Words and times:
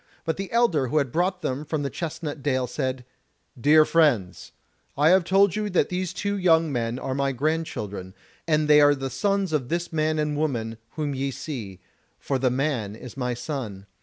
But 0.25 0.37
the 0.37 0.51
elder 0.51 0.87
who 0.87 0.97
had 0.97 1.11
brought 1.11 1.43
them 1.43 1.63
from 1.63 1.87
Chestnut 1.87 2.41
dale 2.41 2.65
said: 2.65 3.05
"Dear 3.55 3.85
friends, 3.85 4.51
I 4.97 5.09
have 5.09 5.23
told 5.23 5.55
you 5.55 5.69
that 5.69 5.89
these 5.89 6.11
two 6.11 6.39
young 6.39 6.71
men 6.71 6.97
are 6.97 7.13
my 7.13 7.31
grand 7.33 7.67
children, 7.67 8.15
and 8.47 8.67
they 8.67 8.81
are 8.81 8.95
the 8.95 9.11
sons 9.11 9.53
of 9.53 9.69
this 9.69 9.93
man 9.93 10.17
and 10.17 10.35
woman 10.35 10.79
whom 10.93 11.13
ye 11.13 11.29
see; 11.29 11.81
for 12.17 12.39
the 12.39 12.49
man 12.49 12.95
is 12.95 13.15
my 13.15 13.35
son. 13.35 13.85